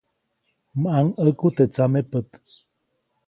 [0.71, 2.29] ʼMaŋʼäku teʼ tsamepät.